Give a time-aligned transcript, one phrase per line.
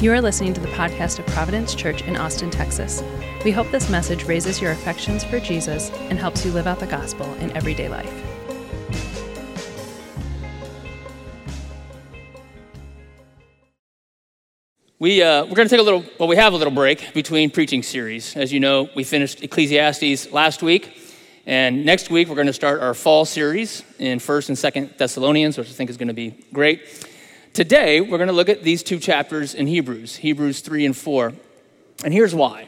[0.00, 3.00] You are listening to the podcast of Providence Church in Austin, Texas.
[3.44, 6.86] We hope this message raises your affections for Jesus and helps you live out the
[6.86, 8.12] gospel in everyday life.
[14.98, 17.48] We, uh, we're going to take a little, well, we have a little break between
[17.50, 18.36] preaching series.
[18.36, 20.98] As you know, we finished Ecclesiastes last week,
[21.46, 25.56] and next week we're going to start our fall series in 1st and 2nd Thessalonians,
[25.56, 26.82] which I think is going to be great.
[27.54, 31.32] Today, we're going to look at these two chapters in Hebrews, Hebrews 3 and 4.
[32.04, 32.66] And here's why.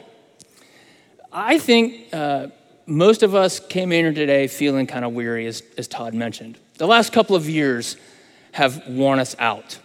[1.29, 2.47] I think uh,
[2.85, 6.57] most of us came in here today feeling kind of weary, as, as Todd mentioned.
[6.77, 7.97] The last couple of years
[8.53, 9.77] have worn us out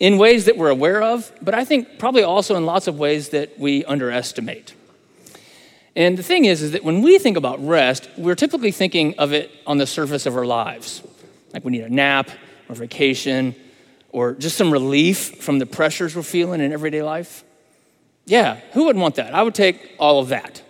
[0.00, 3.28] in ways that we're aware of, but I think probably also in lots of ways
[3.28, 4.72] that we underestimate.
[5.94, 9.34] And the thing is, is that when we think about rest, we're typically thinking of
[9.34, 11.02] it on the surface of our lives.
[11.52, 12.30] Like we need a nap
[12.70, 13.54] or vacation
[14.10, 17.44] or just some relief from the pressures we're feeling in everyday life.
[18.26, 19.34] Yeah, who wouldn't want that?
[19.34, 20.62] I would take all of that.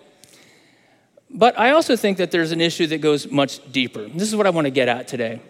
[1.31, 4.09] But I also think that there's an issue that goes much deeper.
[4.09, 5.41] This is what I want to get at today.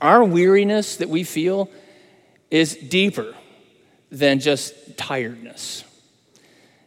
[0.00, 1.70] Our weariness that we feel
[2.50, 3.34] is deeper
[4.10, 5.84] than just tiredness.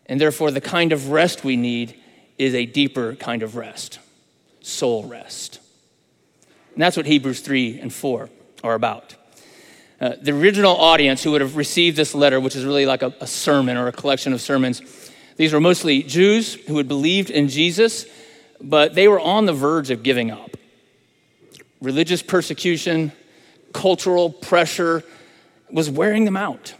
[0.05, 1.99] And therefore, the kind of rest we need
[2.37, 3.99] is a deeper kind of rest
[4.61, 5.59] soul rest.
[6.73, 8.29] And that's what Hebrews 3 and 4
[8.63, 9.15] are about.
[10.01, 13.13] Uh, the original audience who would have received this letter, which is really like a,
[13.21, 14.81] a sermon or a collection of sermons,
[15.37, 18.07] these were mostly Jews who had believed in Jesus,
[18.59, 20.57] but they were on the verge of giving up.
[21.81, 23.11] Religious persecution,
[23.73, 25.03] cultural pressure,
[25.69, 26.73] was wearing them out.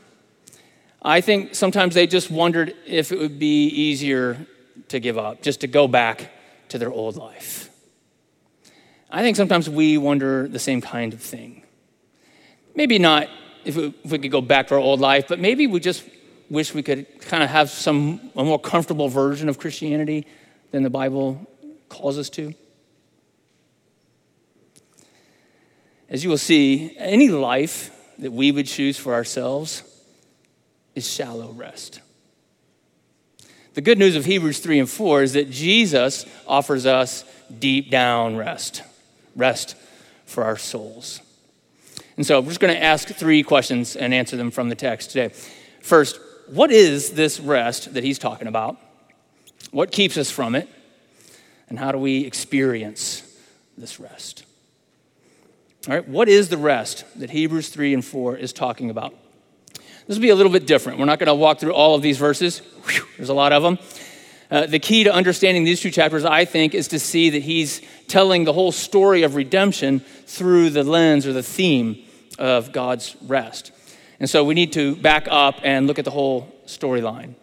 [1.03, 4.47] I think sometimes they just wondered if it would be easier
[4.87, 6.31] to give up, just to go back
[6.69, 7.69] to their old life.
[9.11, 11.60] I think sometimes we wonder the same kind of thing.
[12.75, 13.29] Maybe not
[13.65, 16.03] if, we could go back to our old life, but maybe we just
[16.49, 20.25] wish we could kind of have some a more comfortable version of Christianity
[20.71, 21.47] than the Bible
[21.89, 22.53] calls us to.
[26.09, 29.83] As you will see, any life that we would choose for ourselves
[30.93, 32.01] is shallow rest.
[33.73, 37.23] The good news of Hebrews 3 and 4 is that Jesus offers us
[37.57, 38.83] deep down rest,
[39.35, 39.77] rest
[40.25, 41.21] for our souls.
[42.17, 45.11] And so we're just going to ask three questions and answer them from the text
[45.11, 45.33] today.
[45.81, 48.77] First, what is this rest that he's talking about?
[49.71, 50.67] What keeps us from it?
[51.69, 53.23] And how do we experience
[53.77, 54.43] this rest?
[55.87, 59.15] All right, what is the rest that Hebrews 3 and 4 is talking about?
[60.05, 60.99] This will be a little bit different.
[60.99, 63.63] We're not going to walk through all of these verses, Whew, there's a lot of
[63.63, 63.79] them.
[64.51, 67.81] Uh, the key to understanding these two chapters, I think, is to see that he's
[68.09, 72.03] telling the whole story of redemption through the lens or the theme
[72.37, 73.71] of God's rest.
[74.19, 77.35] And so we need to back up and look at the whole storyline.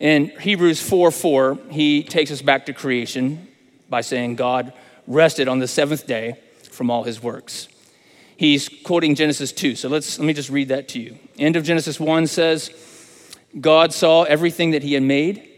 [0.00, 3.46] In Hebrews 4 4, he takes us back to creation
[3.88, 4.72] by saying God
[5.06, 6.38] rested on the seventh day
[6.70, 7.68] from all his works.
[8.36, 9.76] He's quoting Genesis 2.
[9.76, 11.16] So let's let me just read that to you.
[11.38, 12.70] End of Genesis 1 says,
[13.60, 15.48] God saw everything that he had made,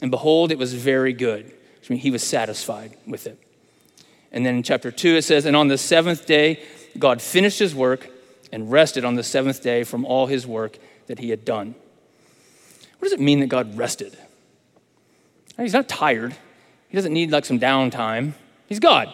[0.00, 1.52] and behold, it was very good.
[1.78, 3.38] Which means he was satisfied with it.
[4.32, 6.62] And then in chapter 2 it says, And on the seventh day,
[6.98, 8.10] God finished his work
[8.52, 11.74] and rested on the seventh day from all his work that he had done.
[12.98, 14.16] What does it mean that God rested?
[15.56, 16.36] He's not tired.
[16.88, 18.32] He doesn't need like some downtime.
[18.66, 19.12] He's God.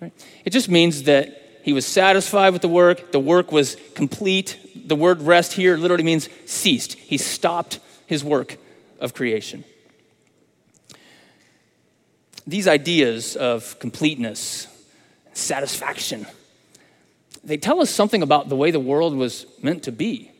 [0.00, 0.12] Right?
[0.44, 4.58] It just means that he was satisfied with the work, the work was complete.
[4.86, 6.92] The word rest here literally means ceased.
[6.92, 8.56] He stopped his work
[9.00, 9.64] of creation.
[12.46, 14.68] These ideas of completeness,
[15.32, 16.26] satisfaction,
[17.42, 20.30] they tell us something about the way the world was meant to be.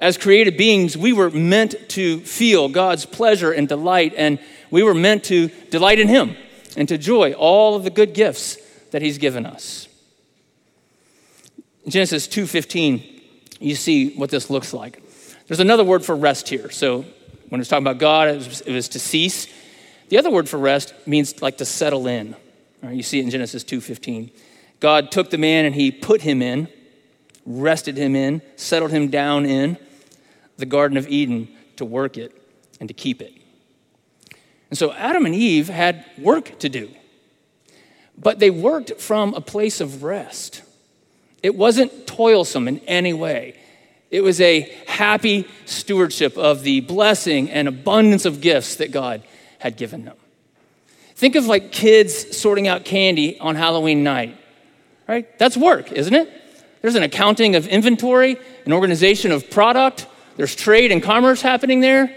[0.00, 4.38] As created beings, we were meant to feel God's pleasure and delight, and
[4.70, 6.36] we were meant to delight in Him
[6.76, 8.56] and to enjoy all of the good gifts
[8.92, 9.88] that he's given us.
[11.86, 13.02] Genesis 2:15,
[13.60, 15.02] you see what this looks like.
[15.46, 16.70] There's another word for rest here.
[16.70, 17.04] So
[17.48, 19.46] when it's talking about God, it was, it was, to cease.
[20.08, 22.34] The other word for rest means like to settle in.
[22.82, 24.30] Right, you see it in Genesis 2:15.
[24.80, 26.68] God took the man and he put him in,
[27.44, 29.76] rested him in, settled him down in
[30.56, 32.32] the Garden of Eden to work it
[32.78, 33.32] and to keep it.
[34.70, 36.90] And so Adam and Eve had work to do,
[38.16, 40.62] but they worked from a place of rest.
[41.42, 43.58] It wasn't toilsome in any way.
[44.10, 49.22] It was a happy stewardship of the blessing and abundance of gifts that God
[49.58, 50.16] had given them.
[51.14, 54.36] Think of like kids sorting out candy on Halloween night,
[55.08, 55.38] right?
[55.38, 56.32] That's work, isn't it?
[56.80, 60.06] There's an accounting of inventory, an organization of product,
[60.38, 62.14] There's trade and commerce happening there.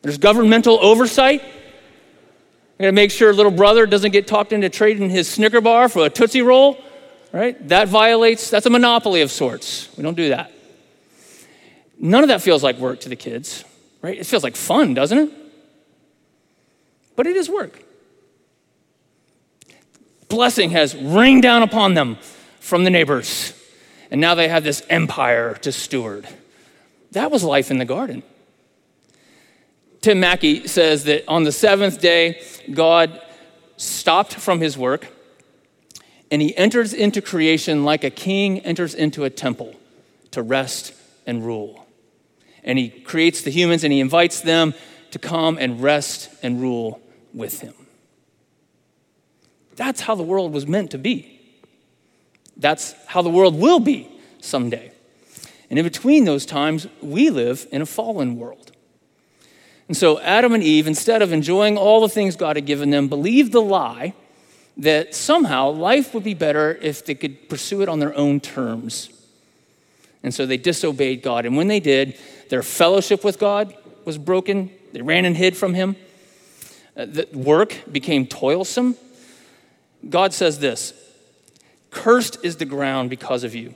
[0.00, 1.42] There's governmental oversight.
[1.42, 6.06] I gotta make sure little brother doesn't get talked into trading his Snicker bar for
[6.06, 6.82] a Tootsie Roll,
[7.30, 7.68] right?
[7.68, 9.94] That violates, that's a monopoly of sorts.
[9.96, 10.50] We don't do that.
[11.98, 13.62] None of that feels like work to the kids,
[14.00, 14.18] right?
[14.18, 15.30] It feels like fun, doesn't it?
[17.16, 17.82] But it is work.
[20.28, 22.16] Blessing has rained down upon them
[22.58, 23.52] from the neighbors,
[24.10, 26.26] and now they have this empire to steward.
[27.10, 28.22] That was life in the garden.
[30.00, 32.42] Tim Mackie says that on the seventh day,
[32.72, 33.20] God
[33.76, 35.06] stopped from his work
[36.30, 39.74] and he enters into creation like a king enters into a temple
[40.30, 40.94] to rest
[41.26, 41.86] and rule.
[42.64, 44.72] And he creates the humans and he invites them
[45.10, 47.01] to come and rest and rule
[47.34, 47.74] with him.
[49.76, 51.40] That's how the world was meant to be.
[52.56, 54.08] That's how the world will be
[54.40, 54.92] someday.
[55.70, 58.72] And in between those times, we live in a fallen world.
[59.88, 63.08] And so Adam and Eve, instead of enjoying all the things God had given them,
[63.08, 64.14] believed the lie
[64.76, 69.10] that somehow life would be better if they could pursue it on their own terms.
[70.22, 71.46] And so they disobeyed God.
[71.46, 72.16] And when they did,
[72.48, 74.70] their fellowship with God was broken.
[74.92, 75.96] They ran and hid from Him.
[76.96, 78.96] Uh, the work became toilsome.
[80.08, 80.92] God says this
[81.90, 83.74] Cursed is the ground because of you.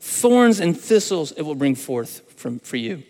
[0.00, 3.02] Thorns and thistles it will bring forth from, for you.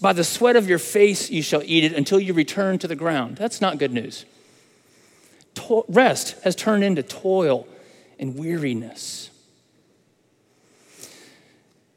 [0.00, 2.96] By the sweat of your face you shall eat it until you return to the
[2.96, 3.36] ground.
[3.36, 4.24] That's not good news.
[5.54, 7.66] To- rest has turned into toil
[8.18, 9.30] and weariness.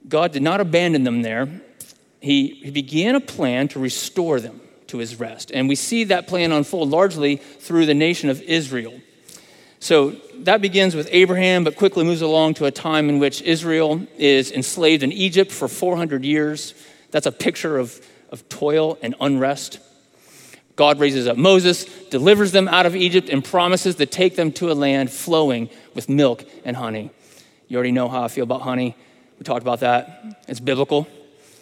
[0.07, 1.61] God did not abandon them there.
[2.19, 4.60] He, he began a plan to restore them
[4.91, 5.51] to his rest.
[5.51, 8.99] And we see that plan unfold largely through the nation of Israel.
[9.79, 10.11] So
[10.41, 14.51] that begins with Abraham, but quickly moves along to a time in which Israel is
[14.51, 16.75] enslaved in Egypt for 400 years.
[17.09, 17.99] That's a picture of,
[18.29, 19.79] of toil and unrest.
[20.75, 24.71] God raises up Moses, delivers them out of Egypt, and promises to take them to
[24.71, 27.09] a land flowing with milk and honey.
[27.67, 28.95] You already know how I feel about honey.
[29.39, 30.43] We talked about that.
[30.47, 31.07] It's biblical.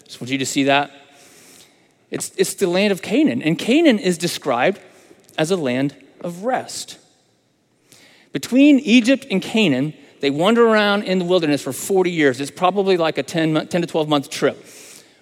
[0.05, 0.91] Just want you to see that.
[2.11, 4.79] It's, it's the land of Canaan, and Canaan is described
[5.37, 6.97] as a land of rest.
[8.31, 12.41] Between Egypt and Canaan, they wander around in the wilderness for 40 years.
[12.41, 14.65] It's probably like a 10, 10 to 12 month trip.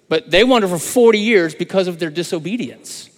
[0.09, 3.09] But they wander for 40 years because of their disobedience.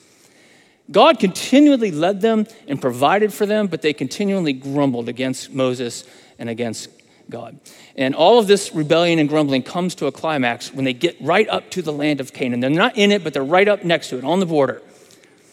[0.91, 6.03] God continually led them and provided for them, but they continually grumbled against Moses
[6.39, 6.89] and against
[7.29, 7.59] God.
[7.95, 11.47] And all of this rebellion and grumbling comes to a climax when they get right
[11.47, 12.59] up to the land of Canaan.
[12.59, 14.81] They're not in it, but they're right up next to it, on the border.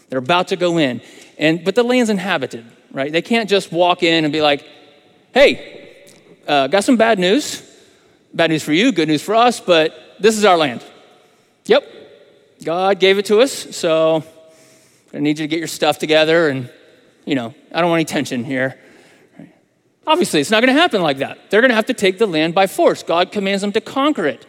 [0.09, 1.03] They're about to go in.
[1.39, 3.13] And, but the land's inhabited, right?
[3.13, 4.67] They can't just walk in and be like,
[5.35, 6.07] hey,
[6.47, 7.63] uh, got some bad news.
[8.33, 10.85] Bad news for you, good news for us, but this is our land.
[11.65, 11.85] Yep,
[12.63, 14.23] God gave it to us, so
[15.15, 16.71] I need you to get your stuff together and,
[17.25, 18.79] you know, I don't want any tension here.
[20.07, 21.51] Obviously, it's not going to happen like that.
[21.51, 23.03] They're going to have to take the land by force.
[23.03, 24.47] God commands them to conquer it.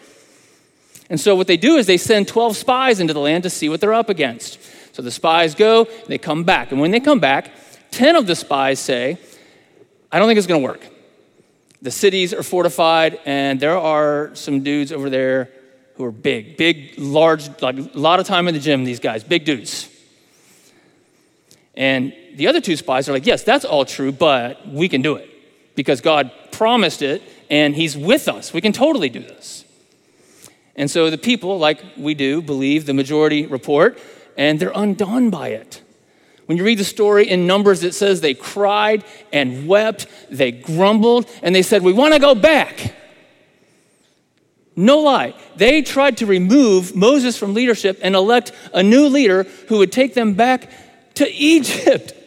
[1.10, 3.68] And so, what they do is they send 12 spies into the land to see
[3.68, 4.60] what they're up against.
[4.94, 6.72] So the spies go, they come back.
[6.72, 7.52] And when they come back,
[7.92, 9.20] 10 of the spies say,
[10.12, 10.86] I don't think it's going to work.
[11.82, 15.52] The cities are fortified, and there are some dudes over there
[15.96, 19.24] who are big, big, large, like a lot of time in the gym, these guys,
[19.24, 19.88] big dudes.
[21.76, 25.16] And the other two spies are like, yes, that's all true, but we can do
[25.16, 25.37] it
[25.78, 28.52] because God promised it and He's with us.
[28.52, 29.64] We can totally do this.
[30.76, 33.98] And so the people, like we do, believe the majority report
[34.36, 35.82] and they're undone by it.
[36.48, 41.30] When you read the story in Numbers, it says they cried and wept, they grumbled,
[41.44, 42.96] and they said, We want to go back.
[44.76, 45.34] No lie.
[45.56, 50.14] They tried to remove Moses from leadership and elect a new leader who would take
[50.14, 50.70] them back
[51.16, 52.14] to Egypt.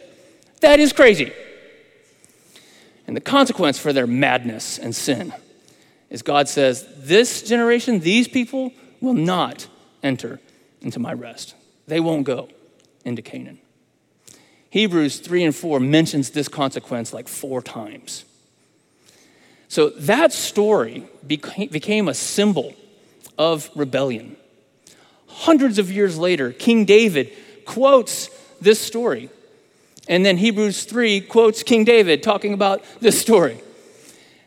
[0.61, 1.33] That is crazy.
[3.07, 5.33] And the consequence for their madness and sin
[6.09, 9.67] is God says, This generation, these people, will not
[10.03, 10.39] enter
[10.81, 11.55] into my rest.
[11.87, 12.49] They won't go
[13.03, 13.59] into Canaan.
[14.69, 18.23] Hebrews 3 and 4 mentions this consequence like four times.
[19.67, 22.73] So that story became a symbol
[23.37, 24.37] of rebellion.
[25.27, 27.31] Hundreds of years later, King David
[27.65, 28.29] quotes
[28.59, 29.29] this story.
[30.11, 33.61] And then Hebrews 3 quotes King David talking about this story.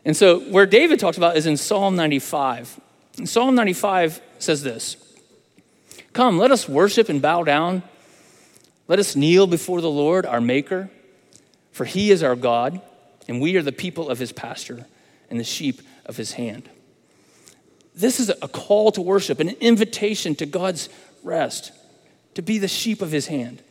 [0.05, 2.79] And so, where David talks about is in Psalm 95.
[3.17, 4.95] And Psalm 95 says this
[6.13, 7.81] Come, let us worship and bow down.
[8.87, 10.91] Let us kneel before the Lord, our Maker,
[11.71, 12.79] for he is our God,
[13.27, 14.85] and we are the people of his pasture
[15.31, 16.69] and the sheep of his hand.
[17.95, 20.89] This is a call to worship, an invitation to God's
[21.23, 21.71] rest,
[22.35, 23.63] to be the sheep of his hand.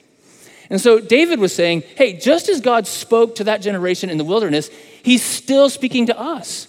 [0.71, 4.25] And so David was saying, hey, just as God spoke to that generation in the
[4.25, 4.71] wilderness,
[5.03, 6.69] he's still speaking to us.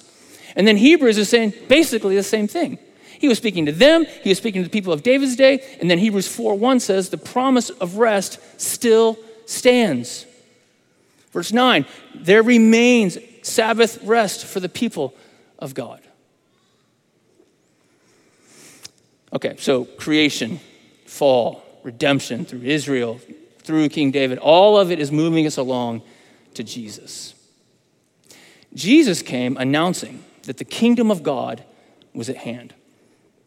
[0.55, 2.77] And then Hebrews is saying basically the same thing.
[3.19, 5.89] He was speaking to them, he was speaking to the people of David's day, and
[5.89, 10.25] then Hebrews 4 1 says, the promise of rest still stands.
[11.31, 15.13] Verse 9, there remains Sabbath rest for the people
[15.59, 16.01] of God.
[19.33, 20.59] Okay, so creation,
[21.05, 23.19] fall, redemption through Israel,
[23.65, 26.01] through King David, all of it is moving us along
[26.53, 27.34] to Jesus.
[28.74, 31.63] Jesus came announcing that the kingdom of God
[32.13, 32.74] was at hand.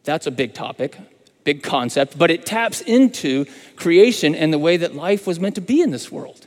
[0.05, 0.97] That's a big topic,
[1.45, 3.45] big concept, but it taps into
[3.77, 6.47] creation and the way that life was meant to be in this world.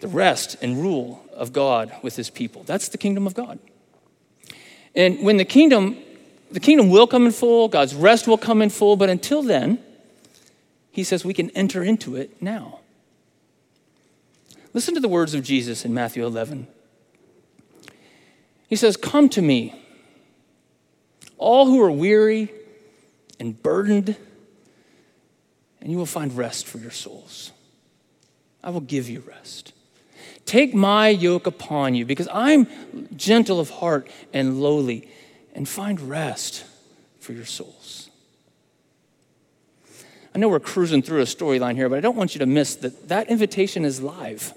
[0.00, 2.62] The rest and rule of God with his people.
[2.64, 3.58] That's the kingdom of God.
[4.94, 5.96] And when the kingdom,
[6.50, 9.78] the kingdom will come in full, God's rest will come in full, but until then,
[10.98, 12.80] he says we can enter into it now.
[14.74, 16.66] Listen to the words of Jesus in Matthew 11.
[18.68, 19.80] He says, Come to me,
[21.36, 22.50] all who are weary
[23.38, 24.16] and burdened,
[25.80, 27.52] and you will find rest for your souls.
[28.60, 29.72] I will give you rest.
[30.46, 32.66] Take my yoke upon you, because I'm
[33.14, 35.08] gentle of heart and lowly,
[35.54, 36.64] and find rest
[37.20, 37.77] for your souls.
[40.34, 42.74] I know we're cruising through a storyline here, but I don't want you to miss
[42.76, 44.52] that that invitation is live.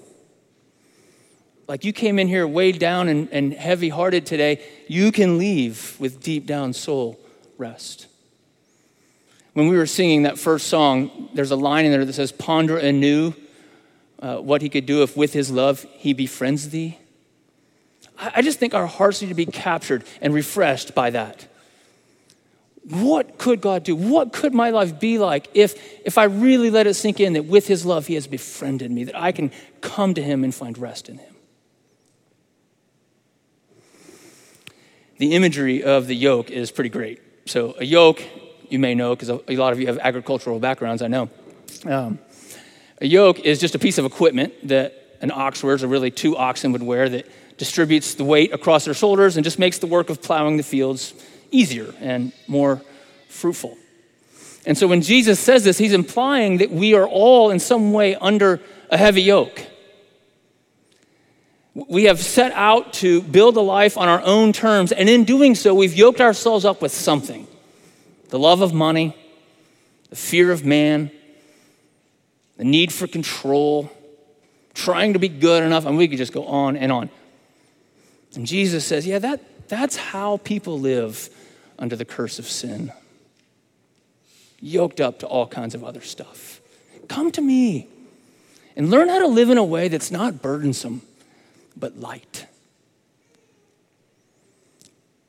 [1.68, 5.96] Like you came in here weighed down and, and heavy hearted today, you can leave
[5.98, 7.18] with deep down soul
[7.56, 8.08] rest.
[9.54, 12.78] When we were singing that first song, there's a line in there that says, Ponder
[12.78, 13.34] anew
[14.18, 16.98] uh, what he could do if with his love he befriends thee.
[18.18, 21.48] I, I just think our hearts need to be captured and refreshed by that.
[22.88, 23.94] What could God do?
[23.94, 27.44] What could my life be like if, if I really let it sink in that
[27.44, 30.76] with his love he has befriended me, that I can come to him and find
[30.76, 31.32] rest in him?
[35.22, 37.20] the imagery of the yoke is pretty great.
[37.46, 38.20] So, a yoke,
[38.68, 41.30] you may know, because a lot of you have agricultural backgrounds, I know.
[41.86, 42.18] Um,
[43.00, 46.36] a yoke is just a piece of equipment that an ox wears, or really two
[46.36, 50.10] oxen would wear, that distributes the weight across their shoulders and just makes the work
[50.10, 51.14] of plowing the fields
[51.52, 52.82] easier and more
[53.28, 53.78] fruitful.
[54.64, 58.14] And so when Jesus says this, he's implying that we are all in some way
[58.14, 59.66] under a heavy yoke.
[61.74, 65.54] We have set out to build a life on our own terms, and in doing
[65.54, 67.46] so, we've yoked ourselves up with something
[68.28, 69.14] the love of money,
[70.08, 71.10] the fear of man,
[72.56, 73.90] the need for control,
[74.74, 77.10] trying to be good enough, and we could just go on and on.
[78.34, 81.30] And Jesus says, Yeah, that, that's how people live
[81.78, 82.92] under the curse of sin,
[84.60, 86.60] yoked up to all kinds of other stuff.
[87.08, 87.88] Come to me
[88.76, 91.02] and learn how to live in a way that's not burdensome
[91.76, 92.46] but light.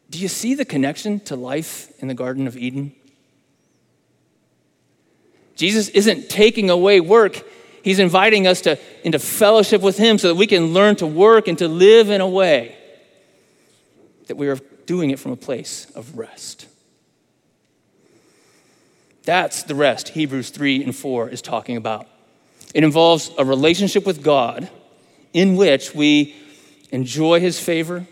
[0.09, 2.93] Do you see the connection to life in the Garden of Eden?
[5.55, 7.41] Jesus isn't taking away work.
[7.83, 11.47] He's inviting us to, into fellowship with Him so that we can learn to work
[11.47, 12.77] and to live in a way
[14.27, 16.67] that we are doing it from a place of rest.
[19.23, 22.07] That's the rest Hebrews 3 and 4 is talking about.
[22.73, 24.69] It involves a relationship with God
[25.31, 26.35] in which we
[26.91, 28.05] enjoy his favor,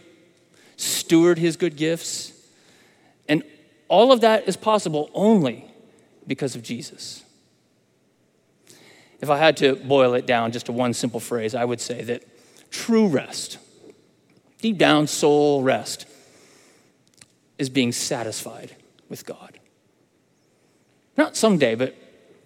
[0.77, 2.33] steward his good gifts.
[3.27, 3.43] And
[3.87, 5.65] all of that is possible only
[6.27, 7.23] because of Jesus.
[9.19, 12.03] If I had to boil it down just to one simple phrase, I would say
[12.03, 12.23] that
[12.71, 13.59] true rest,
[14.61, 16.05] deep down soul rest,
[17.57, 18.75] is being satisfied
[19.09, 19.59] with God.
[21.17, 21.95] Not someday, but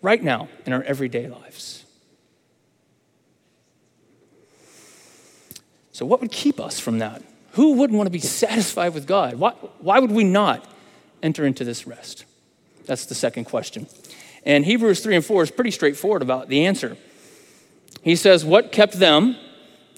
[0.01, 1.86] right now in our everyday lives.
[5.91, 7.24] So, what would keep us from that?
[7.51, 9.36] Who wouldn't want to be satisfied with God?
[9.36, 10.65] Why, why would we not
[11.24, 12.25] enter into this rest?
[12.86, 13.88] That's the second question.
[14.45, 16.98] And Hebrews 3 and 4 is pretty straightforward about the answer.
[18.01, 19.38] He says, What kept them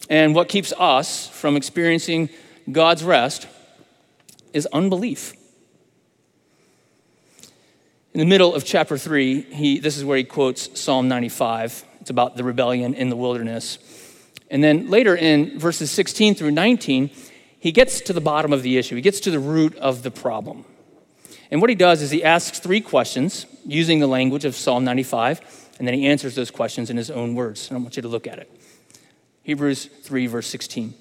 [0.10, 2.30] and what keeps us from experiencing
[2.72, 3.48] God's rest
[4.54, 5.34] is unbelief.
[8.14, 11.84] In the middle of chapter 3, he, this is where he quotes Psalm 95.
[12.02, 13.78] It's about the rebellion in the wilderness.
[14.50, 17.12] And then later in verses 16 through 19,
[17.60, 18.96] he gets to the bottom of the issue.
[18.96, 20.66] He gets to the root of the problem.
[21.52, 25.70] And what he does is he asks three questions using the language of Psalm 95,
[25.78, 27.70] and then he answers those questions in his own words.
[27.70, 28.50] And I want you to look at it.
[29.48, 30.94] Hebrews 3, verse 16.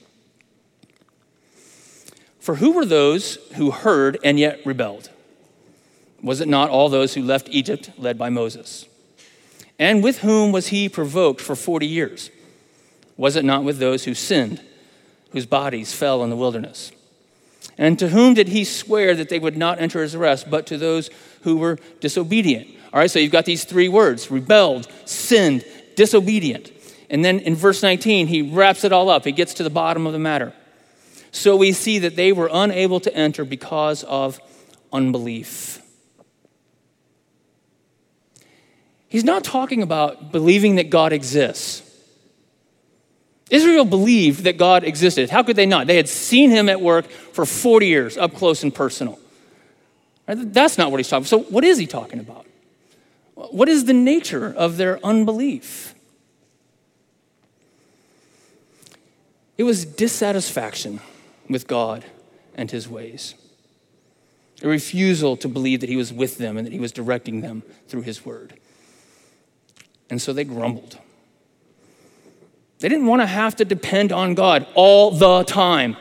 [2.39, 5.11] For who were those who heard and yet rebelled?
[6.23, 8.87] Was it not all those who left Egypt led by Moses?
[9.81, 12.31] And with whom was he provoked for 40 years?
[13.17, 14.63] Was it not with those who sinned,
[15.31, 16.93] whose bodies fell in the wilderness?
[17.77, 20.79] And to whom did he swear that they would not enter his rest, but to
[20.79, 21.11] those
[21.43, 22.69] who were disobedient?
[22.93, 25.65] All right, so you've got these three words rebelled, sinned,
[25.97, 26.71] disobedient.
[27.09, 29.25] And then in verse 19, he wraps it all up.
[29.25, 30.53] He gets to the bottom of the matter.
[31.31, 34.41] So we see that they were unable to enter because of
[34.93, 35.83] unbelief.
[39.09, 41.83] He's not talking about believing that God exists.
[43.51, 45.31] Israel believed that God existed.
[45.31, 45.87] How could they not?
[45.87, 49.21] They had seen him at work for 40 years, up close and personal.
[50.27, 51.29] That's not what he's talking about.
[51.29, 52.47] So, what is he talking about?
[53.35, 55.95] What is the nature of their unbelief?
[59.59, 61.01] It was dissatisfaction
[61.49, 62.05] with God
[62.55, 63.35] and his ways,
[64.63, 67.63] a refusal to believe that he was with them and that he was directing them
[67.89, 68.55] through his word.
[70.09, 70.99] And so they grumbled.
[72.79, 75.97] They didn't want to have to depend on God all the time.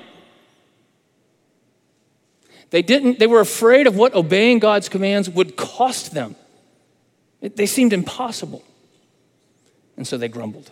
[2.71, 6.35] They didn't they were afraid of what obeying God's commands would cost them.
[7.41, 8.63] It, they seemed impossible.
[9.95, 10.71] And so they grumbled.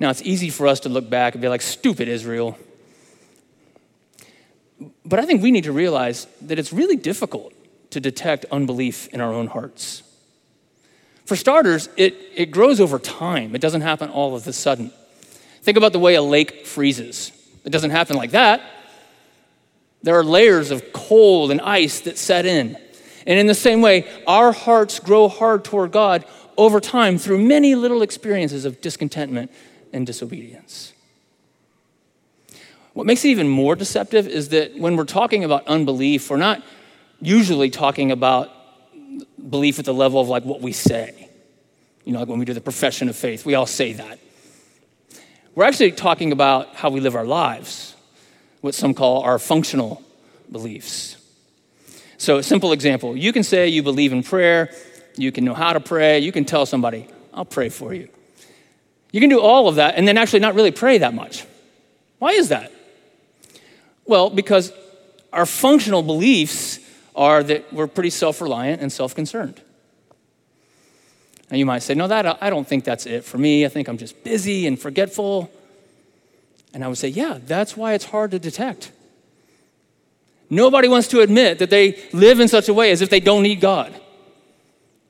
[0.00, 2.58] Now, it's easy for us to look back and be like, stupid Israel.
[5.04, 7.52] But I think we need to realize that it's really difficult
[7.90, 10.02] to detect unbelief in our own hearts.
[11.26, 14.90] For starters, it, it grows over time, it doesn't happen all of a sudden.
[15.62, 17.30] Think about the way a lake freezes,
[17.64, 18.62] it doesn't happen like that.
[20.02, 22.78] There are layers of cold and ice that set in.
[23.26, 26.24] And in the same way, our hearts grow hard toward God
[26.56, 29.50] over time through many little experiences of discontentment
[29.92, 30.92] and disobedience.
[32.92, 36.62] What makes it even more deceptive is that when we're talking about unbelief, we're not
[37.20, 38.50] usually talking about
[39.48, 41.28] belief at the level of like what we say.
[42.04, 44.18] You know, like when we do the profession of faith, we all say that.
[45.54, 47.94] We're actually talking about how we live our lives,
[48.60, 50.02] what some call our functional
[50.50, 51.16] beliefs.
[52.18, 54.70] So, a simple example you can say you believe in prayer,
[55.16, 58.08] you can know how to pray, you can tell somebody, I'll pray for you.
[59.12, 61.44] You can do all of that and then actually not really pray that much.
[62.18, 62.72] Why is that?
[64.04, 64.72] Well, because
[65.32, 66.78] our functional beliefs
[67.14, 69.60] are that we're pretty self reliant and self concerned.
[71.50, 73.64] And you might say, No, that, I don't think that's it for me.
[73.64, 75.50] I think I'm just busy and forgetful.
[76.72, 78.92] And I would say, Yeah, that's why it's hard to detect.
[80.48, 83.42] Nobody wants to admit that they live in such a way as if they don't
[83.42, 83.94] need God.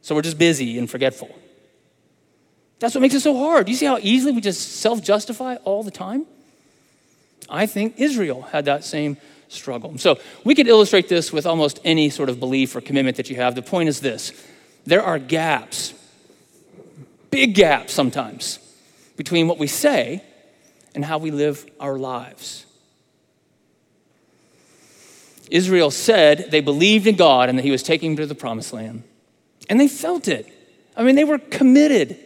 [0.02, 1.34] So we're just busy and forgetful.
[2.80, 3.68] That's what makes it so hard.
[3.68, 6.26] You see how easily we just self justify all the time?
[7.48, 9.16] I think Israel had that same
[9.48, 9.98] struggle.
[9.98, 13.36] So we could illustrate this with almost any sort of belief or commitment that you
[13.36, 13.54] have.
[13.54, 14.32] The point is this
[14.86, 15.92] there are gaps,
[17.30, 18.58] big gaps sometimes,
[19.16, 20.24] between what we say
[20.94, 22.64] and how we live our lives.
[25.50, 28.72] Israel said they believed in God and that He was taking them to the promised
[28.72, 29.02] land.
[29.68, 30.48] And they felt it.
[30.96, 32.18] I mean, they were committed.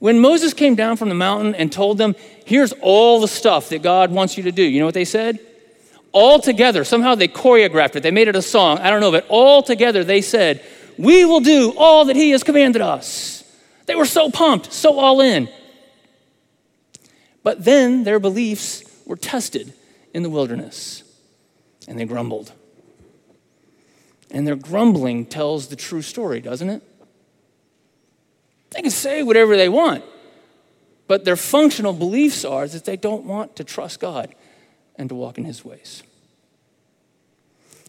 [0.00, 3.82] When Moses came down from the mountain and told them, here's all the stuff that
[3.82, 5.38] God wants you to do, you know what they said?
[6.12, 9.26] All together, somehow they choreographed it, they made it a song, I don't know, but
[9.28, 10.64] all together they said,
[10.98, 13.44] We will do all that He has commanded us.
[13.84, 15.48] They were so pumped, so all in.
[17.42, 19.74] But then their beliefs were tested
[20.14, 21.04] in the wilderness,
[21.86, 22.52] and they grumbled.
[24.30, 26.82] And their grumbling tells the true story, doesn't it?
[28.70, 30.04] They can say whatever they want,
[31.06, 34.34] but their functional beliefs are that they don't want to trust God
[34.96, 36.02] and to walk in his ways.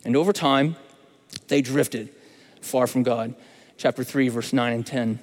[0.03, 0.75] And over time,
[1.47, 2.09] they drifted
[2.61, 3.35] far from God.
[3.77, 5.19] Chapter 3, verse 9 and 10.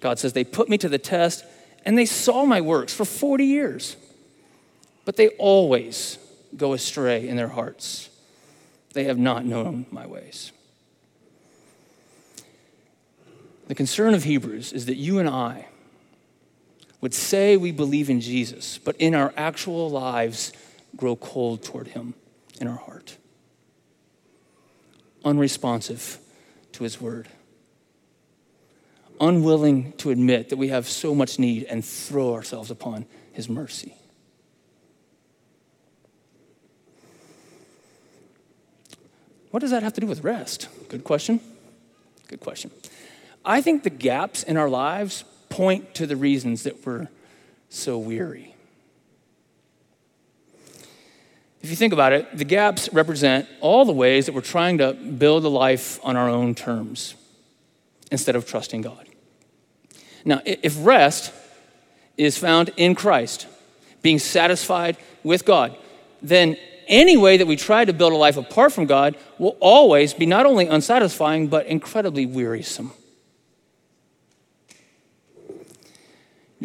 [0.00, 1.44] God says, They put me to the test
[1.84, 3.96] and they saw my works for 40 years,
[5.04, 6.18] but they always
[6.56, 8.08] go astray in their hearts.
[8.92, 10.52] They have not known my ways.
[13.66, 15.66] The concern of Hebrews is that you and I
[17.00, 20.52] would say we believe in Jesus, but in our actual lives
[20.96, 22.14] grow cold toward him
[22.60, 23.16] in our heart,
[25.24, 26.18] unresponsive
[26.72, 27.28] to his word,
[29.20, 33.94] unwilling to admit that we have so much need and throw ourselves upon his mercy.
[39.50, 40.68] What does that have to do with rest?
[40.88, 41.40] Good question.
[42.28, 42.70] Good question.
[43.46, 47.08] I think the gaps in our lives point to the reasons that we're
[47.68, 48.56] so weary.
[51.66, 54.92] if you think about it, the gaps represent all the ways that we're trying to
[54.92, 57.16] build a life on our own terms
[58.12, 59.08] instead of trusting God.
[60.24, 61.32] Now, if rest
[62.16, 63.48] is found in Christ,
[64.00, 65.76] being satisfied with God,
[66.22, 66.56] then
[66.86, 70.24] any way that we try to build a life apart from God will always be
[70.24, 72.92] not only unsatisfying, but incredibly wearisome.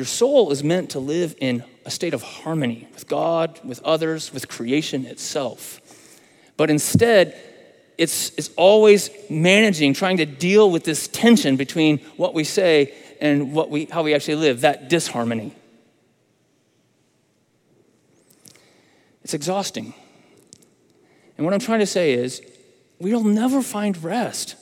[0.01, 4.33] Your soul is meant to live in a state of harmony with God, with others,
[4.33, 5.79] with creation itself.
[6.57, 7.39] But instead,
[7.99, 13.53] it's, it's always managing, trying to deal with this tension between what we say and
[13.53, 15.53] what we, how we actually live, that disharmony.
[19.23, 19.93] It's exhausting.
[21.37, 22.41] And what I'm trying to say is,
[22.97, 24.55] we'll never find rest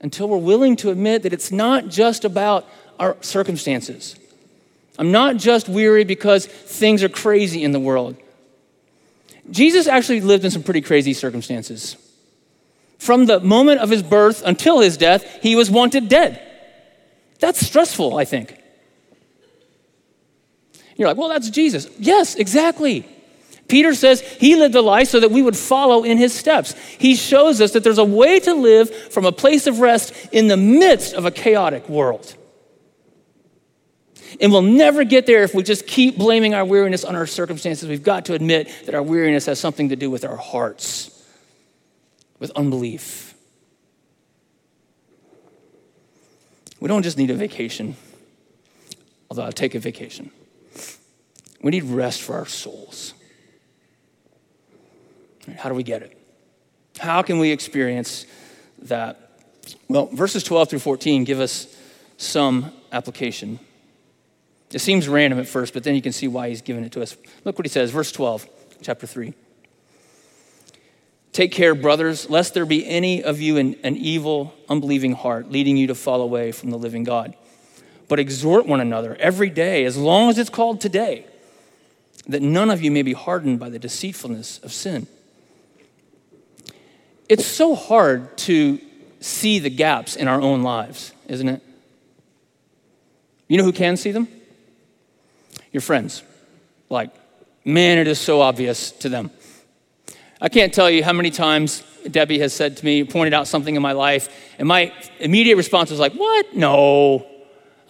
[0.00, 4.16] until we're willing to admit that it's not just about our circumstances.
[4.98, 8.16] I'm not just weary because things are crazy in the world.
[9.50, 11.96] Jesus actually lived in some pretty crazy circumstances.
[12.98, 16.40] From the moment of his birth until his death, he was wanted dead.
[17.40, 18.56] That's stressful, I think.
[20.96, 21.88] You're like, well, that's Jesus.
[21.98, 23.06] Yes, exactly.
[23.66, 26.74] Peter says he lived a life so that we would follow in his steps.
[26.98, 30.48] He shows us that there's a way to live from a place of rest in
[30.48, 32.36] the midst of a chaotic world.
[34.40, 37.88] And we'll never get there if we just keep blaming our weariness on our circumstances.
[37.88, 41.10] We've got to admit that our weariness has something to do with our hearts,
[42.38, 43.34] with unbelief.
[46.80, 47.96] We don't just need a vacation,
[49.30, 50.30] although I'll take a vacation.
[51.62, 53.14] We need rest for our souls.
[55.56, 56.18] How do we get it?
[56.98, 58.26] How can we experience
[58.82, 59.40] that?
[59.88, 61.74] Well, verses 12 through 14 give us
[62.16, 63.58] some application.
[64.74, 67.02] It seems random at first, but then you can see why he's given it to
[67.02, 67.16] us.
[67.44, 68.48] Look what he says, verse 12,
[68.82, 69.32] chapter 3.
[71.32, 75.76] Take care, brothers, lest there be any of you in an evil, unbelieving heart, leading
[75.76, 77.34] you to fall away from the living God.
[78.08, 81.26] But exhort one another every day, as long as it's called today,
[82.26, 85.06] that none of you may be hardened by the deceitfulness of sin.
[87.28, 88.80] It's so hard to
[89.20, 91.62] see the gaps in our own lives, isn't it?
[93.46, 94.28] You know who can see them?
[95.74, 96.22] Your friends.
[96.88, 97.10] Like,
[97.64, 99.32] man, it is so obvious to them.
[100.40, 103.74] I can't tell you how many times Debbie has said to me, pointed out something
[103.74, 106.54] in my life, and my immediate response was like, What?
[106.54, 107.26] No,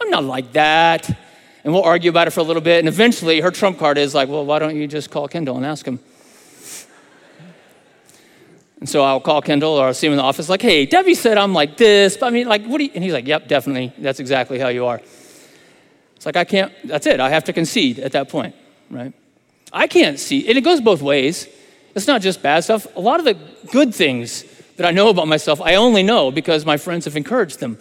[0.00, 1.10] I'm not like that.
[1.62, 4.14] And we'll argue about it for a little bit, and eventually her trump card is
[4.14, 6.00] like, Well, why don't you just call Kendall and ask him?
[8.80, 11.14] And so I'll call Kendall or I'll see him in the office, like, hey, Debbie
[11.14, 12.16] said I'm like this.
[12.16, 12.90] But I mean, like, what do you?
[12.94, 13.92] And he's like, yep, definitely.
[13.98, 15.00] That's exactly how you are.
[16.24, 17.20] It's like, I can't, that's it.
[17.20, 18.54] I have to concede at that point,
[18.90, 19.12] right?
[19.70, 21.46] I can't see, and it goes both ways.
[21.94, 22.86] It's not just bad stuff.
[22.96, 23.36] A lot of the
[23.70, 24.42] good things
[24.76, 27.78] that I know about myself, I only know because my friends have encouraged them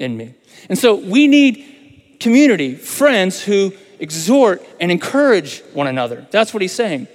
[0.00, 0.34] in me.
[0.68, 6.26] And so we need community, friends who exhort and encourage one another.
[6.32, 7.06] That's what he's saying.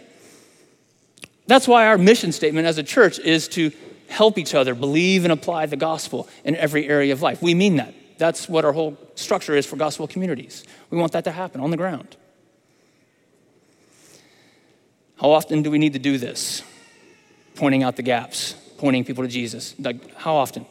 [1.46, 3.74] That's why our mission statement as a church is to
[4.08, 7.42] help each other believe and apply the gospel in every area of life.
[7.42, 7.94] We mean that.
[8.20, 10.66] That's what our whole structure is for gospel communities.
[10.90, 12.18] We want that to happen on the ground.
[15.16, 16.62] How often do we need to do this?
[17.56, 19.74] Pointing out the gaps, pointing people to Jesus.
[19.80, 20.66] Like, how often?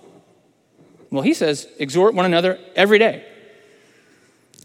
[1.11, 3.25] Well, he says, exhort one another every day.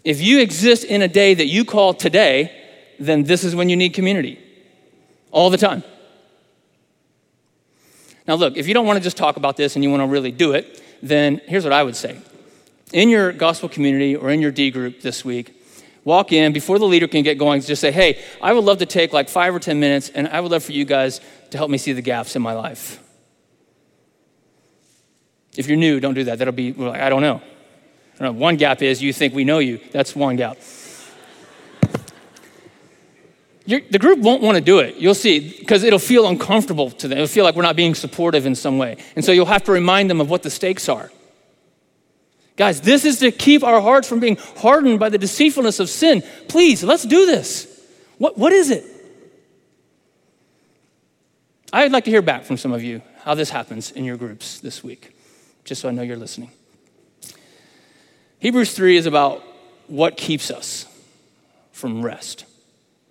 [0.04, 2.52] If you exist in a day that you call today,
[3.00, 4.40] then this is when you need community.
[5.32, 5.84] All the time.
[8.28, 10.08] Now, look, if you don't want to just talk about this and you want to
[10.08, 12.20] really do it, then here's what I would say.
[12.94, 15.60] In your gospel community or in your D group this week,
[16.04, 18.86] walk in before the leader can get going, just say, hey, I would love to
[18.86, 21.72] take like five or 10 minutes and I would love for you guys to help
[21.72, 23.02] me see the gaps in my life.
[25.58, 26.38] If you're new, don't do that.
[26.38, 27.42] That'll be, I don't know.
[28.16, 28.40] I don't know.
[28.40, 29.80] One gap is you think we know you.
[29.92, 30.58] That's one gap.
[33.66, 34.98] You're, the group won't want to do it.
[34.98, 37.18] You'll see, because it'll feel uncomfortable to them.
[37.18, 38.98] It'll feel like we're not being supportive in some way.
[39.16, 41.10] And so you'll have to remind them of what the stakes are.
[42.56, 46.24] Guys, this is to keep our hearts from being hardened by the deceitfulness of sin.
[46.48, 47.68] Please, let's do this.
[48.18, 48.86] What, what is it?
[51.72, 54.60] I'd like to hear back from some of you how this happens in your groups
[54.60, 55.16] this week,
[55.64, 56.52] just so I know you're listening.
[58.40, 59.42] Hebrews 3 is about
[59.88, 60.86] what keeps us
[61.72, 62.46] from rest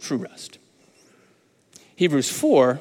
[0.02, 0.58] true rest.
[1.96, 2.80] Hebrews 4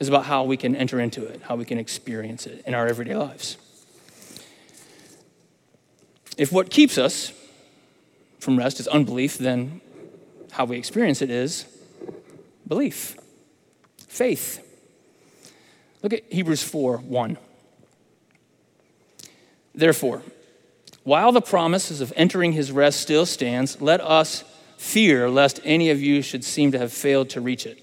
[0.00, 2.86] is about how we can enter into it, how we can experience it in our
[2.86, 3.56] everyday lives.
[6.36, 7.32] If what keeps us
[8.40, 9.80] from rest is unbelief, then
[10.52, 11.66] how we experience it is
[12.66, 13.16] belief.
[14.08, 14.68] faith.
[16.02, 17.38] Look at Hebrews 4 1.
[19.74, 20.22] Therefore,
[21.04, 24.44] while the promises of entering his rest still stands, let us
[24.76, 27.82] fear lest any of you should seem to have failed to reach it.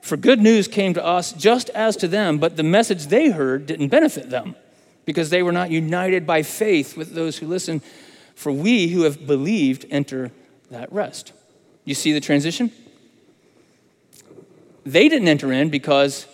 [0.00, 3.66] For good news came to us just as to them, but the message they heard
[3.66, 4.56] didn't benefit them
[5.04, 7.80] because they were not united by faith with those who listen.
[8.34, 10.30] For we who have believed enter
[10.70, 11.32] that rest.
[11.84, 12.72] You see the transition?
[14.84, 16.26] They didn't enter in because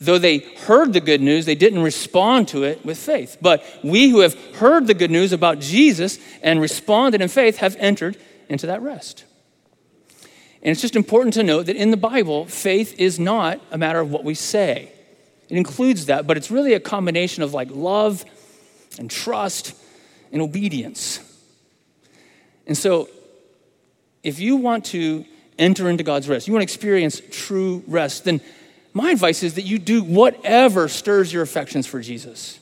[0.00, 3.38] though they heard the good news, they didn't respond to it with faith.
[3.40, 7.76] But we who have heard the good news about Jesus and responded in faith have
[7.78, 8.16] entered
[8.48, 9.24] into that rest.
[10.62, 14.00] And it's just important to note that in the Bible, faith is not a matter
[14.00, 14.92] of what we say.
[15.48, 18.24] It includes that, but it's really a combination of like love
[18.98, 19.74] and trust
[20.32, 21.20] and obedience.
[22.66, 23.08] And so,
[24.22, 25.24] if you want to
[25.58, 28.40] enter into God's rest, you want to experience true rest, then
[28.92, 32.60] my advice is that you do whatever stirs your affections for Jesus.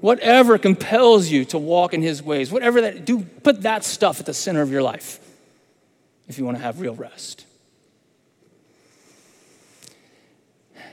[0.00, 4.26] Whatever compels you to walk in his ways, whatever that, do put that stuff at
[4.26, 5.20] the center of your life
[6.26, 7.44] if you want to have real rest.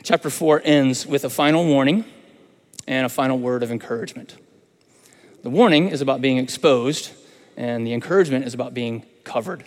[0.08, 2.06] Chapter 4 ends with a final warning
[2.88, 4.38] and a final word of encouragement.
[5.44, 7.12] The warning is about being exposed,
[7.58, 9.66] and the encouragement is about being covered.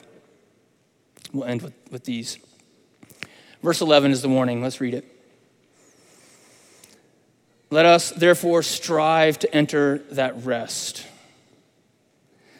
[1.35, 2.39] We'll end with, with these.
[3.63, 4.63] Verse 11 is the warning.
[4.63, 5.05] Let's read it.
[7.69, 11.07] Let us therefore strive to enter that rest,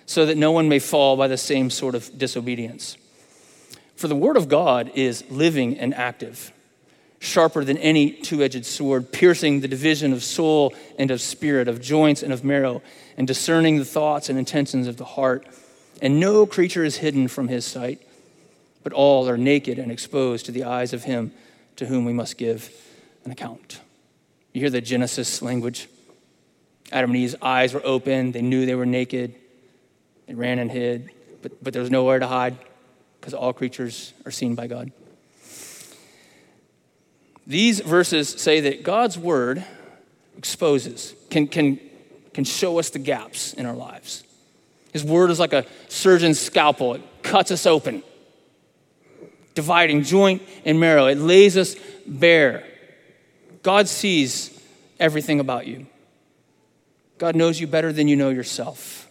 [0.05, 2.99] so that no one may fall by the same sort of disobedience.
[3.97, 6.53] For the word of God is living and active,
[7.21, 11.81] sharper than any two edged sword, piercing the division of soul and of spirit, of
[11.81, 12.83] joints and of marrow,
[13.17, 15.47] and discerning the thoughts and intentions of the heart.
[16.03, 18.01] And no creature is hidden from his sight
[18.83, 21.33] but all are naked and exposed to the eyes of him
[21.77, 22.71] to whom we must give
[23.25, 23.81] an account.
[24.53, 25.89] You hear the Genesis language?
[26.93, 29.35] Adam and Eve's eyes were open, they knew they were naked,
[30.27, 31.11] they ran and hid,
[31.43, 32.57] but, but there was nowhere to hide
[33.21, 34.91] because all creatures are seen by God.
[37.51, 39.65] These verses say that God's word
[40.39, 41.81] exposes, can, can,
[42.33, 44.23] can show us the gaps in our lives.
[44.93, 48.05] His word is like a surgeon's scalpel, it cuts us open
[49.55, 51.07] dividing joint and marrow.
[51.07, 51.75] It lays us
[52.07, 52.65] bare.
[53.65, 54.57] God sees
[55.01, 55.89] everything about you.
[57.19, 59.11] God knows you better than you know yourself.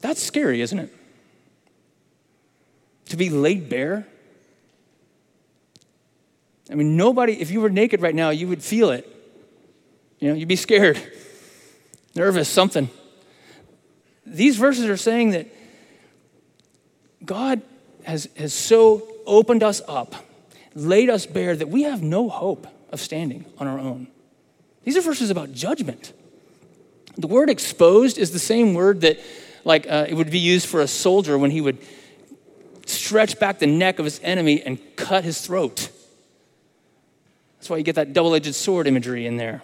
[0.00, 0.94] That's scary, isn't it?
[3.06, 4.06] To be laid bare.
[6.70, 9.08] I mean, nobody, if you were naked right now, you would feel it.
[10.18, 11.00] You know, you'd be scared,
[12.14, 12.88] nervous, something.
[14.24, 15.46] These verses are saying that
[17.24, 17.62] God
[18.04, 20.14] has, has so opened us up,
[20.74, 24.08] laid us bare that we have no hope of standing on our own.
[24.84, 26.12] These are verses about judgment.
[27.16, 29.18] The word exposed is the same word that,
[29.64, 31.78] like, uh, it would be used for a soldier when he would
[32.86, 35.90] stretch back the neck of his enemy and cut his throat.
[37.58, 39.62] That's why you get that double edged sword imagery in there.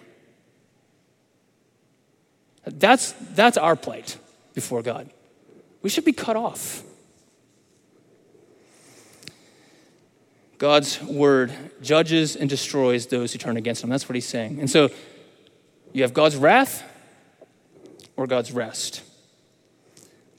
[2.65, 4.17] That's, that's our plight
[4.53, 5.09] before God.
[5.81, 6.83] We should be cut off.
[10.57, 13.89] God's word judges and destroys those who turn against him.
[13.89, 14.59] That's what he's saying.
[14.59, 14.89] And so
[15.91, 16.83] you have God's wrath
[18.15, 19.01] or God's rest.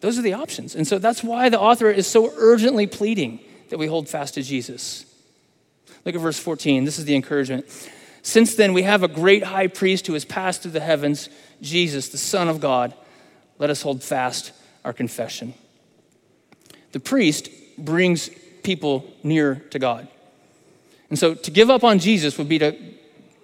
[0.05, 0.75] Those are the options.
[0.75, 3.41] And so that's why the author is so urgently pleading
[3.71, 5.07] that we hold fast to Jesus.
[6.05, 6.85] Look at verse 14.
[6.85, 7.65] This is the encouragement.
[8.21, 11.31] Since then, we have a great high priest who has passed through the heavens,
[11.63, 12.93] Jesus, the Son of God.
[13.59, 14.53] Let us hold fast
[14.85, 15.55] our confession.
[16.93, 18.29] The priest brings
[18.63, 20.07] people near to God.
[21.09, 22.77] And so to give up on Jesus would be to,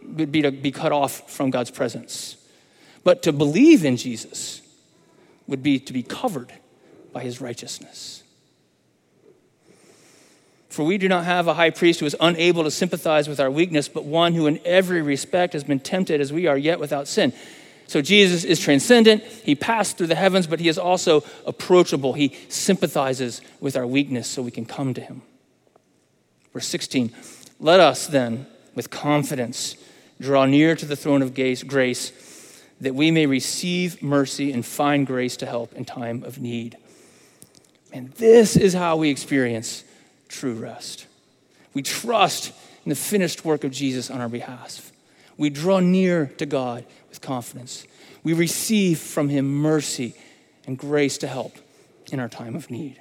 [0.03, 2.37] would be to be cut off from God's presence.
[3.03, 4.61] But to believe in Jesus
[5.51, 6.53] would be to be covered
[7.13, 8.23] by his righteousness.
[10.71, 13.51] For we do not have a high priest who is unable to sympathize with our
[13.51, 17.09] weakness, but one who in every respect has been tempted as we are, yet without
[17.09, 17.35] sin.
[17.89, 19.25] So Jesus is transcendent.
[19.25, 22.13] He passed through the heavens, but he is also approachable.
[22.13, 25.23] He sympathizes with our weakness so we can come to him.
[26.55, 27.13] Verse 16
[27.63, 29.77] let us then, with confidence,
[30.19, 32.11] draw near to the throne of grace
[32.81, 36.77] that we may receive mercy and find grace to help in time of need.
[37.93, 39.85] And this is how we experience
[40.29, 41.07] true rest.
[41.75, 42.53] We trust
[42.85, 44.93] in the finished work of Jesus on our behalf.
[45.37, 47.87] We draw near to God with confidence.
[48.23, 50.15] We receive from Him mercy
[50.67, 51.57] and grace to help
[52.13, 53.01] in our time of need.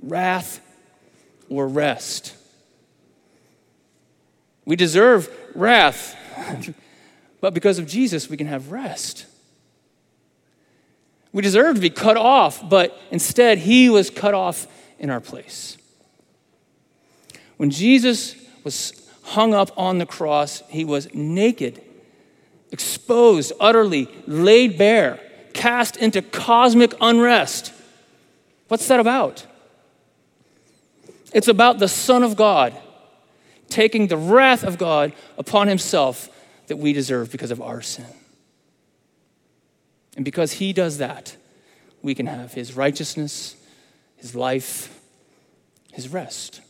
[0.00, 0.60] wrath
[1.48, 2.34] or rest.
[4.64, 6.14] We deserve wrath,
[7.40, 9.26] but because of Jesus, we can have rest.
[11.32, 14.66] We deserve to be cut off, but instead, He was cut off
[14.98, 15.76] in our place.
[17.56, 21.82] When Jesus was hung up on the cross, He was naked,
[22.72, 25.20] exposed, utterly laid bare,
[25.52, 27.72] cast into cosmic unrest.
[28.68, 29.46] What's that about?
[31.32, 32.76] It's about the Son of God
[33.68, 36.30] taking the wrath of God upon Himself
[36.68, 38.06] that we deserve because of our sin.
[40.16, 41.36] And because he does that,
[42.02, 43.56] we can have his righteousness,
[44.16, 45.00] his life,
[45.92, 46.60] his rest.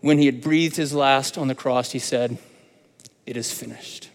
[0.00, 2.38] When he had breathed his last on the cross, he said,
[3.24, 4.10] It is finished.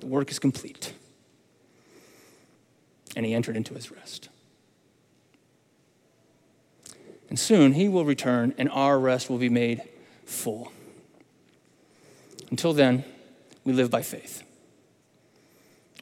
[0.00, 0.92] The work is complete.
[3.16, 4.28] And he entered into his rest.
[7.28, 9.82] And soon he will return, and our rest will be made
[10.26, 10.72] full.
[12.50, 13.04] Until then,
[13.64, 14.42] we live by faith.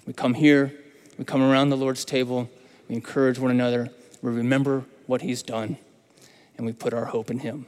[0.06, 0.72] We come here,
[1.18, 2.50] we come around the Lord's table,
[2.88, 5.78] we encourage one another, we remember what He's done,
[6.56, 7.66] and we put our hope in Him.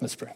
[0.00, 0.34] Let's pray.